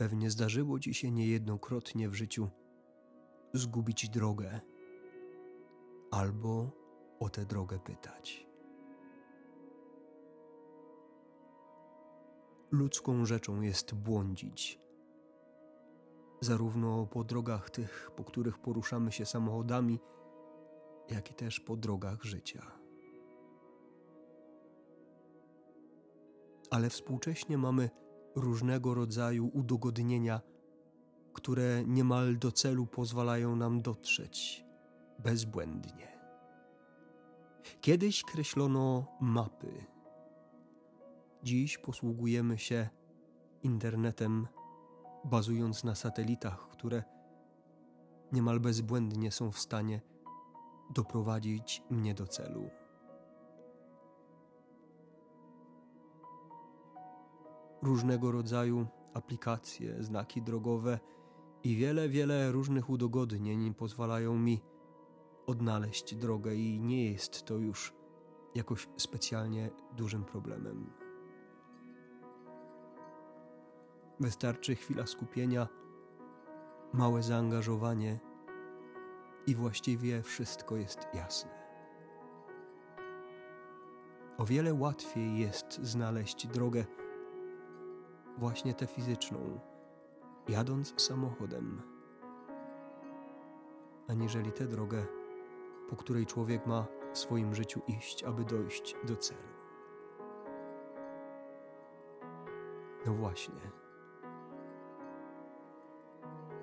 [0.00, 2.50] Pewnie zdarzyło ci się niejednokrotnie w życiu
[3.52, 4.60] zgubić drogę
[6.10, 6.70] albo
[7.18, 8.46] o tę drogę pytać.
[12.70, 14.80] Ludzką rzeczą jest błądzić,
[16.40, 20.00] zarówno po drogach tych, po których poruszamy się samochodami,
[21.08, 22.62] jak i też po drogach życia.
[26.70, 27.90] Ale współcześnie mamy
[28.34, 30.40] różnego rodzaju udogodnienia,
[31.32, 34.64] które niemal do celu pozwalają nam dotrzeć
[35.18, 36.18] bezbłędnie.
[37.80, 39.86] Kiedyś kreślono mapy.
[41.42, 42.88] Dziś posługujemy się
[43.62, 44.48] internetem,
[45.24, 47.04] bazując na satelitach, które
[48.32, 50.00] niemal bezbłędnie są w stanie
[50.94, 52.79] doprowadzić mnie do celu.
[57.82, 60.98] Różnego rodzaju aplikacje, znaki drogowe
[61.64, 64.60] i wiele, wiele różnych udogodnień pozwalają mi
[65.46, 67.94] odnaleźć drogę, i nie jest to już
[68.54, 70.90] jakoś specjalnie dużym problemem.
[74.20, 75.68] Wystarczy chwila skupienia,
[76.92, 78.20] małe zaangażowanie
[79.46, 81.50] i właściwie wszystko jest jasne.
[84.38, 86.84] O wiele łatwiej jest znaleźć drogę,
[88.40, 89.60] właśnie tę fizyczną,
[90.48, 91.82] jadąc samochodem,
[94.08, 95.06] aniżeli tę drogę,
[95.90, 99.48] po której człowiek ma w swoim życiu iść, aby dojść do celu.
[103.06, 103.70] No właśnie.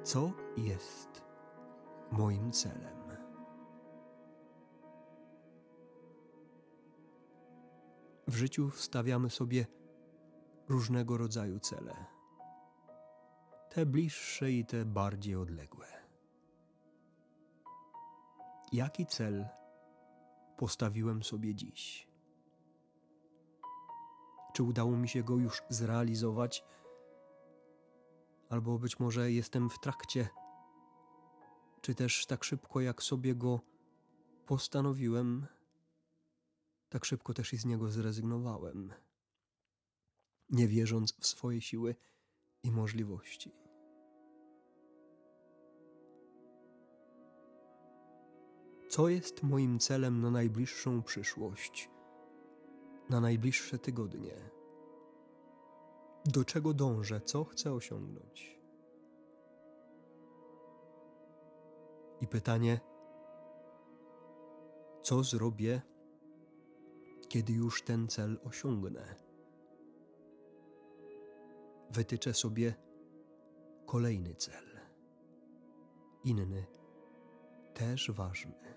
[0.03, 1.23] Co jest
[2.11, 2.97] moim celem?
[8.27, 9.65] W życiu wstawiamy sobie
[10.69, 12.05] różnego rodzaju cele,
[13.69, 15.87] te bliższe i te bardziej odległe.
[18.71, 19.47] Jaki cel
[20.57, 22.07] postawiłem sobie dziś?
[24.53, 26.63] Czy udało mi się go już zrealizować?
[28.49, 30.29] Albo być może jestem w trakcie,
[31.81, 33.59] czy też tak szybko jak sobie go
[34.45, 35.47] postanowiłem,
[36.89, 38.93] tak szybko też i z niego zrezygnowałem,
[40.49, 41.95] nie wierząc w swoje siły
[42.63, 43.51] i możliwości.
[48.89, 51.89] Co jest moim celem na najbliższą przyszłość,
[53.09, 54.35] na najbliższe tygodnie?
[56.25, 58.59] Do czego dążę, co chcę osiągnąć?
[62.21, 62.79] I pytanie,
[65.01, 65.81] co zrobię,
[67.29, 69.26] kiedy już ten cel osiągnę?
[71.91, 72.75] Wytyczę sobie
[73.85, 74.65] kolejny cel,
[76.23, 76.65] inny,
[77.73, 78.67] też ważny.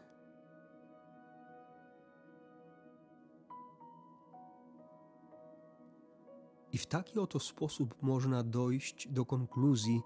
[6.72, 10.02] I w taki oto sposób można dojść do konkluzji,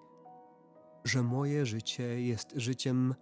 [1.04, 3.14] że moje życie jest życiem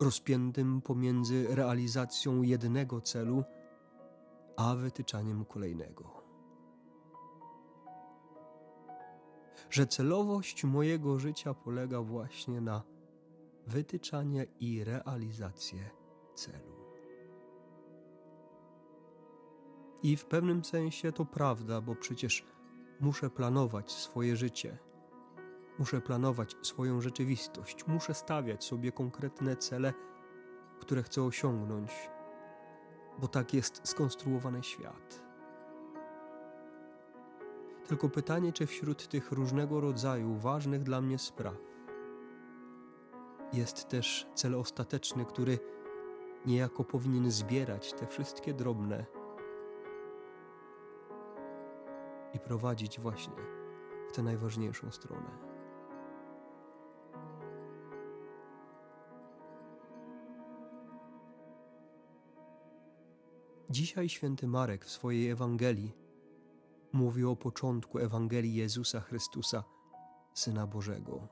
[0.00, 3.44] rozpiętym pomiędzy realizacją jednego celu
[4.56, 6.13] a wytyczaniem kolejnego.
[9.74, 12.82] Że celowość mojego życia polega właśnie na
[13.66, 15.90] wytyczanie i realizację
[16.34, 16.76] celu.
[20.02, 22.44] I w pewnym sensie to prawda, bo przecież
[23.00, 24.78] muszę planować swoje życie,
[25.78, 29.92] muszę planować swoją rzeczywistość, muszę stawiać sobie konkretne cele,
[30.80, 31.92] które chcę osiągnąć,
[33.18, 35.23] bo tak jest skonstruowany świat.
[37.88, 41.54] Tylko pytanie, czy wśród tych różnego rodzaju ważnych dla mnie spraw
[43.52, 45.58] jest też cel ostateczny, który
[46.46, 49.04] niejako powinien zbierać te wszystkie drobne
[52.34, 53.42] i prowadzić właśnie
[54.08, 55.30] w tę najważniejszą stronę.
[63.70, 66.03] Dzisiaj święty Marek w swojej Ewangelii
[66.94, 69.64] mówi o początku Ewangelii Jezusa Chrystusa,
[70.34, 71.28] Syna Bożego.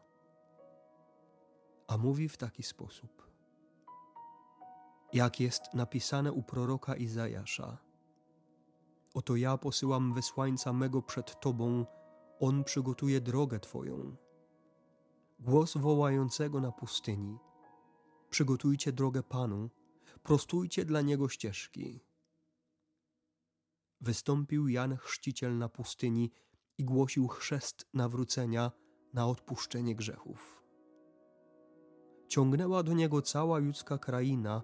[1.89, 3.33] A mówi w taki sposób.
[5.13, 7.79] Jak jest napisane u proroka Izajasza–
[9.15, 11.87] Oto ja posyłam wysłańca mego przed Tobą,
[12.41, 14.17] on przygotuje drogę Twoją.
[15.41, 17.39] Głos wołającego na pustyni:
[18.31, 19.71] Przygotujcie drogę Panu,
[20.23, 22.01] prostujcie dla niego ścieżki.
[24.03, 26.31] Wystąpił Jan Chrzciciel na pustyni
[26.79, 28.73] i głosił chrzest nawrócenia
[29.15, 30.63] na odpuszczenie grzechów.
[32.29, 34.63] Ciągnęła do niego cała ludzka kraina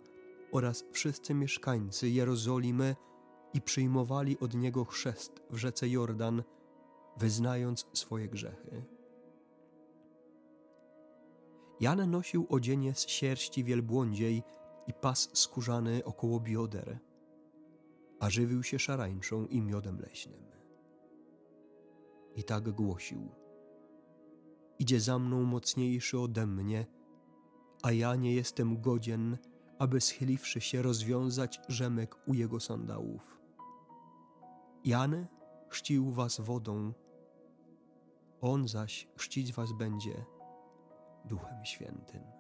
[0.53, 2.97] oraz wszyscy mieszkańcy Jerozolimy
[3.55, 6.43] i przyjmowali od niego chrzest w rzece Jordan,
[7.17, 8.85] wyznając swoje grzechy.
[11.81, 14.43] Jan nosił odzienie z sierści wielbłądziej
[14.87, 16.99] i pas skórzany około bioder,
[18.21, 20.43] a żywił się szarańczą i miodem leśnym.
[22.37, 23.29] I tak głosił:
[24.79, 26.87] Idzie za mną mocniejszy ode mnie,
[27.83, 29.39] a ja nie jestem godzien,
[29.79, 33.41] aby schyliwszy się rozwiązać rzemek u jego sandałów.
[34.85, 35.27] Jan
[35.69, 36.93] chrzcił was wodą,
[38.41, 40.25] on zaś chrzcić was będzie
[41.25, 42.38] Duchem Świętym.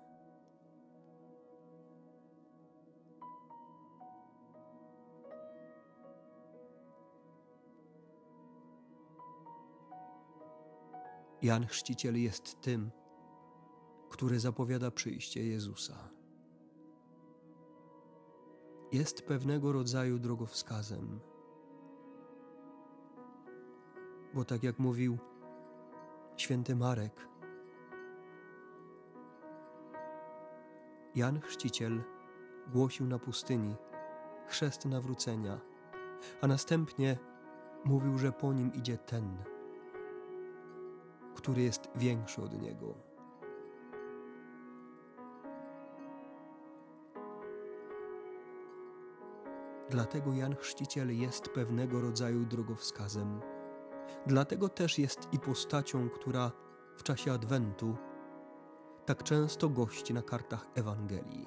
[11.43, 12.90] Jan Chrzciciel jest tym,
[14.11, 16.08] który zapowiada przyjście Jezusa.
[18.93, 21.20] Jest pewnego rodzaju drogowskazem,
[24.35, 25.19] bo tak jak mówił
[26.37, 27.29] święty Marek,
[31.14, 32.02] Jan Chrzciciel
[32.73, 33.76] głosił na pustyni
[34.46, 35.61] chrzest nawrócenia,
[36.40, 37.19] a następnie
[37.85, 39.38] mówił, że po nim idzie ten,
[41.38, 42.94] który jest większy od niego.
[49.90, 53.40] Dlatego Jan Chrzciciel jest pewnego rodzaju drogowskazem.
[54.26, 56.52] Dlatego też jest i postacią, która
[56.96, 57.96] w czasie Adwentu
[59.06, 61.46] tak często gości na kartach Ewangelii.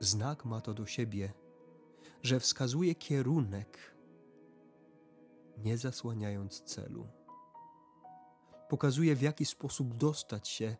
[0.00, 1.32] Znak ma to do siebie,
[2.22, 3.94] że wskazuje kierunek,
[5.58, 7.23] nie zasłaniając celu.
[8.68, 10.76] Pokazuje, w jaki sposób dostać się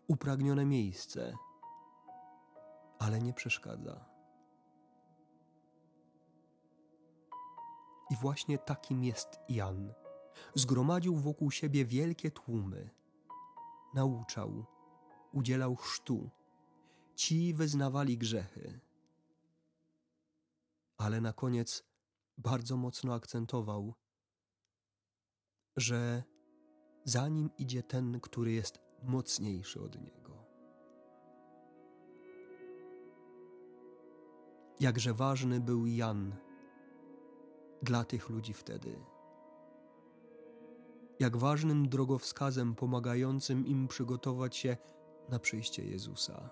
[0.00, 1.36] w upragnione miejsce,
[2.98, 4.04] ale nie przeszkadza.
[8.10, 9.94] I właśnie takim jest Jan.
[10.54, 12.90] Zgromadził wokół siebie wielkie tłumy
[13.94, 14.66] nauczał,
[15.32, 16.30] udzielał chrztu.
[17.14, 18.80] Ci wyznawali grzechy.
[20.96, 21.84] Ale na koniec
[22.38, 23.94] bardzo mocno akcentował,
[25.76, 26.22] że
[27.08, 30.44] za nim idzie ten, który jest mocniejszy od niego.
[34.80, 36.34] Jakże ważny był Jan
[37.82, 38.98] dla tych ludzi wtedy
[41.18, 44.76] jak ważnym drogowskazem pomagającym im przygotować się
[45.28, 46.50] na przyjście Jezusa.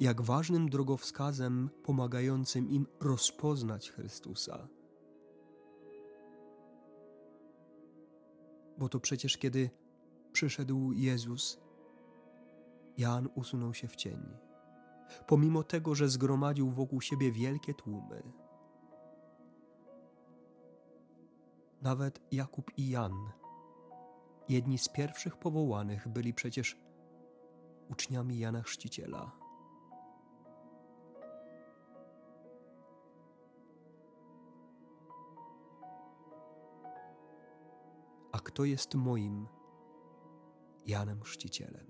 [0.00, 4.68] Jak ważnym drogowskazem pomagającym im rozpoznać Chrystusa.
[8.78, 9.70] Bo to przecież kiedy
[10.32, 11.60] przyszedł Jezus,
[12.98, 14.20] Jan usunął się w cień,
[15.26, 18.22] pomimo tego, że zgromadził wokół siebie wielkie tłumy
[21.82, 23.12] Nawet Jakub i Jan,
[24.48, 26.76] jedni z pierwszych powołanych, byli przecież
[27.88, 29.32] uczniami Jana Chrzciciela.
[38.58, 39.46] Kto jest moim
[40.86, 41.86] Janem Chrzcicielem?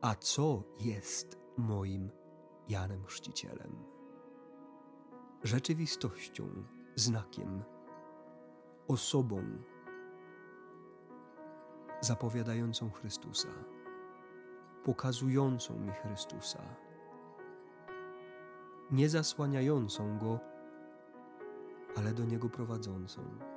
[0.00, 2.10] A co jest moim
[2.68, 3.84] Janem Chrzcicielem?
[5.42, 6.48] Rzeczywistością,
[6.94, 7.62] znakiem,
[8.88, 9.42] osobą
[12.00, 13.48] zapowiadającą Chrystusa,
[14.84, 16.62] pokazującą mi Chrystusa,
[18.90, 20.40] nie zasłaniającą go,
[21.96, 23.51] ale do niego prowadzącą.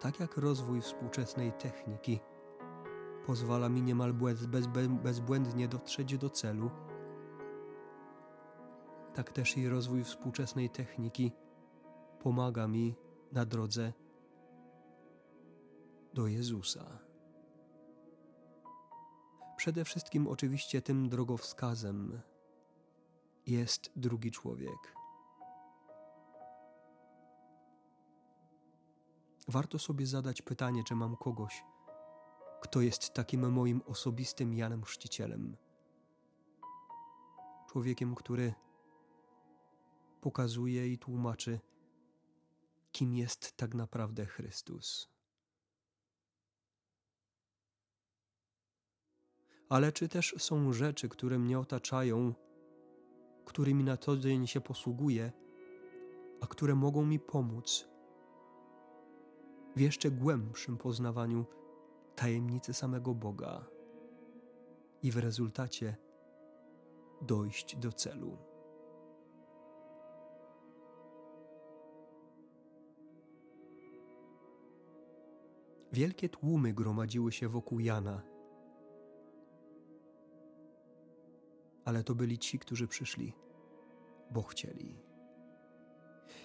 [0.00, 2.20] Tak jak rozwój współczesnej techniki
[3.26, 4.66] pozwala mi niemal bez, bez,
[5.02, 6.70] bezbłędnie dotrzeć do celu,
[9.14, 11.32] tak też i rozwój współczesnej techniki
[12.22, 12.96] pomaga mi
[13.32, 13.92] na drodze
[16.14, 16.98] do Jezusa.
[19.56, 22.20] Przede wszystkim, oczywiście, tym drogowskazem
[23.46, 24.99] jest drugi człowiek.
[29.48, 31.64] Warto sobie zadać pytanie, czy mam kogoś,
[32.60, 35.56] kto jest takim moim osobistym Janem Chrzcicielem.
[37.70, 38.54] Człowiekiem, który
[40.20, 41.60] pokazuje i tłumaczy,
[42.92, 45.10] kim jest tak naprawdę Chrystus.
[49.70, 52.34] ale czy też są rzeczy, które mnie otaczają,
[53.44, 55.32] którymi na co dzień się posługuję,
[56.40, 57.88] a które mogą mi pomóc
[59.76, 61.46] w jeszcze głębszym poznawaniu
[62.16, 63.66] tajemnicy samego Boga
[65.02, 65.96] i w rezultacie
[67.22, 68.38] dojść do celu.
[75.92, 78.22] Wielkie tłumy gromadziły się wokół Jana.
[81.84, 83.32] Ale to byli ci, którzy przyszli,
[84.30, 85.09] bo chcieli.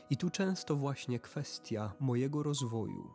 [0.09, 3.13] I tu często właśnie kwestia mojego rozwoju,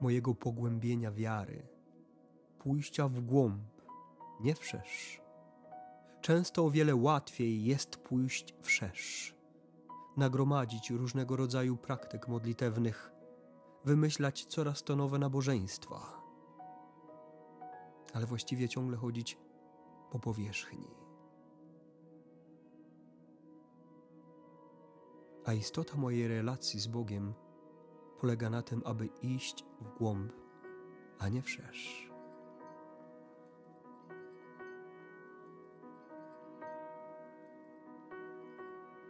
[0.00, 1.68] mojego pogłębienia wiary,
[2.58, 3.82] pójścia w głąb,
[4.40, 5.20] nie wszerz.
[6.20, 9.34] Często o wiele łatwiej jest pójść wszerz,
[10.16, 13.12] nagromadzić różnego rodzaju praktyk modlitewnych,
[13.84, 16.22] wymyślać coraz to nowe nabożeństwa,
[18.12, 19.38] ale właściwie ciągle chodzić
[20.10, 21.03] po powierzchni.
[25.44, 27.34] A istota mojej relacji z Bogiem
[28.20, 30.32] polega na tym, aby iść w głąb,
[31.18, 32.10] a nie wszerz.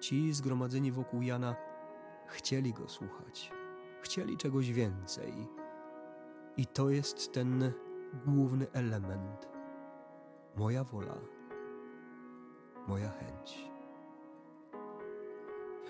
[0.01, 1.57] Ci zgromadzeni wokół Jana
[2.29, 3.53] chcieli go słuchać
[4.05, 5.33] chcieli czegoś więcej.
[6.57, 7.73] I to jest ten
[8.27, 9.49] główny element.
[10.57, 11.15] Moja wola,
[12.89, 13.74] moja chęć.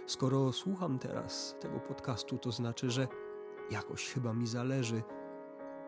[0.07, 3.09] Skoro słucham teraz tego podcastu, to znaczy, że
[3.71, 5.03] jakoś chyba mi zależy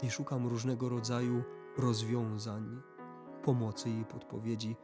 [0.02, 1.42] i szukam różnego rodzaju
[1.76, 2.82] rozwiązań,
[3.42, 4.76] pomocy i podpowiedzi,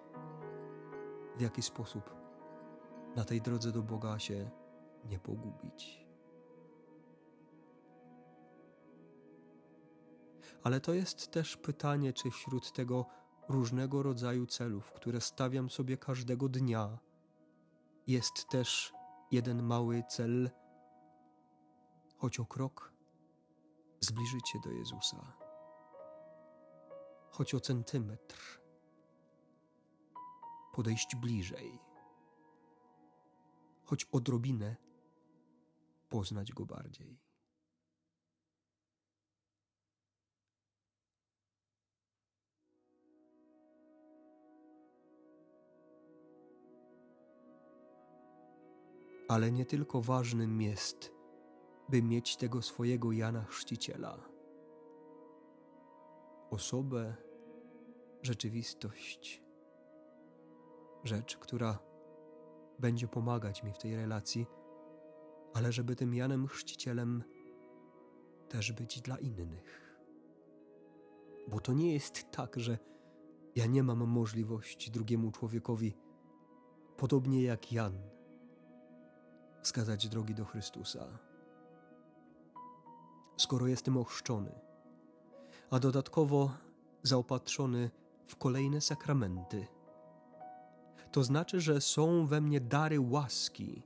[1.36, 2.14] w jaki sposób
[3.16, 4.50] na tej drodze do Boga się
[5.04, 6.06] nie pogubić.
[10.62, 13.06] Ale to jest też pytanie, czy wśród tego
[13.48, 16.98] różnego rodzaju celów, które stawiam sobie każdego dnia,
[18.06, 18.92] jest też
[19.32, 20.50] jeden mały cel,
[22.16, 22.92] choć o krok
[24.00, 25.32] zbliżyć się do Jezusa,
[27.30, 28.60] choć o centymetr
[30.72, 31.78] podejść bliżej,
[33.84, 34.76] choć odrobinę
[36.08, 37.31] poznać Go bardziej.
[49.32, 51.12] Ale nie tylko ważnym jest,
[51.88, 54.18] by mieć tego swojego Jana Chrzciciela.
[56.50, 57.16] Osobę,
[58.22, 59.42] rzeczywistość,
[61.04, 61.78] rzecz, która
[62.78, 64.46] będzie pomagać mi w tej relacji,
[65.54, 67.22] ale żeby tym Janem Chrzcicielem
[68.48, 69.96] też być dla innych.
[71.48, 72.78] Bo to nie jest tak, że
[73.56, 75.94] ja nie mam możliwości drugiemu człowiekowi,
[76.96, 78.11] podobnie jak Jan,
[79.62, 81.06] wskazać drogi do Chrystusa.
[83.36, 84.52] Skoro jestem ochrzczony,
[85.70, 86.50] a dodatkowo
[87.02, 87.90] zaopatrzony
[88.26, 89.66] w kolejne sakramenty,
[91.12, 93.82] to znaczy, że są we mnie dary łaski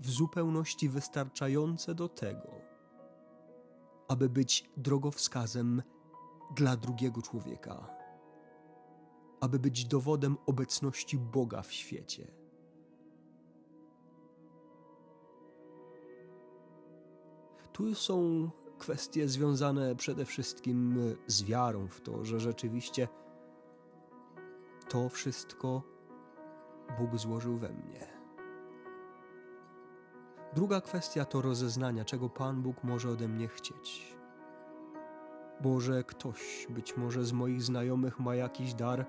[0.00, 2.50] w zupełności wystarczające do tego,
[4.08, 5.82] aby być drogowskazem
[6.56, 7.86] dla drugiego człowieka,
[9.40, 12.39] aby być dowodem obecności Boga w świecie
[17.80, 23.08] Tu są kwestie związane przede wszystkim z wiarą w to, że rzeczywiście
[24.88, 25.82] to wszystko
[26.98, 28.06] Bóg złożył we mnie.
[30.54, 34.16] Druga kwestia to rozeznania, czego Pan Bóg może ode mnie chcieć.
[35.60, 39.06] Bo że ktoś, być może z moich znajomych, ma jakiś dar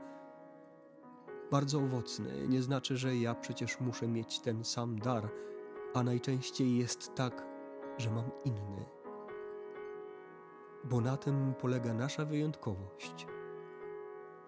[1.51, 5.29] bardzo owocny, nie znaczy, że ja przecież muszę mieć ten sam dar,
[5.93, 7.50] a najczęściej jest tak,
[7.97, 8.85] że mam inny.
[10.83, 13.27] Bo na tym polega nasza wyjątkowość,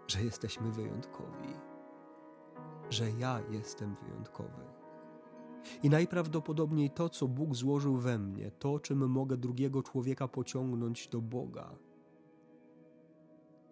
[0.07, 1.53] że jesteśmy wyjątkowi,
[2.89, 4.63] że ja jestem wyjątkowy.
[5.83, 11.21] I najprawdopodobniej to, co Bóg złożył we mnie, to, czym mogę drugiego człowieka pociągnąć do
[11.21, 11.75] Boga,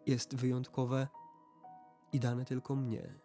[0.06, 1.08] jest wyjątkowe
[2.14, 3.20] i dane tylko mnie.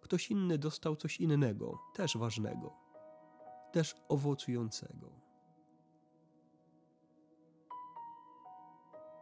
[0.00, 2.83] Ktoś inny dostał coś innego, też ważnego
[3.74, 5.20] też owocującego.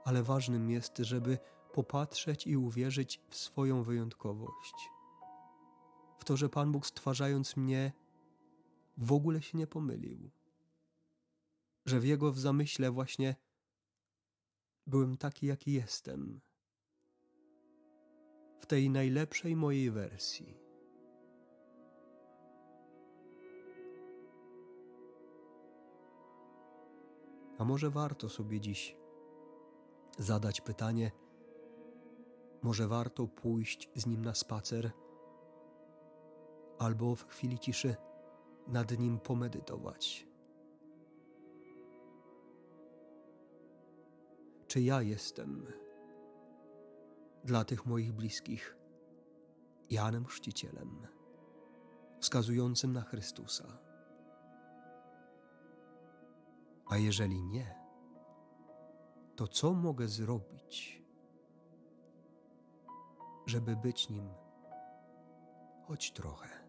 [0.04, 1.38] Ale ważnym jest, żeby
[1.72, 4.74] popatrzeć i uwierzyć w swoją wyjątkowość.
[6.18, 7.92] W to, że Pan Bóg stwarzając mnie,
[8.96, 10.30] w ogóle się nie pomylił.
[11.86, 13.36] Że w Jego zamyśle właśnie
[14.86, 16.40] byłem taki, jaki jestem,
[18.60, 20.61] w tej najlepszej mojej wersji.
[27.62, 28.96] A może warto sobie dziś
[30.18, 31.10] zadać pytanie,
[32.62, 34.90] może warto pójść z nim na spacer,
[36.78, 37.96] albo w chwili ciszy
[38.66, 40.28] nad nim pomedytować.
[44.66, 45.66] Czy ja jestem
[47.44, 48.76] dla tych moich bliskich
[49.90, 51.06] Janem Chrzcicielem,
[52.20, 53.91] wskazującym na Chrystusa?
[56.92, 57.74] A jeżeli nie,
[59.36, 61.02] to co mogę zrobić,
[63.46, 64.28] żeby być nim
[65.86, 66.61] choć trochę?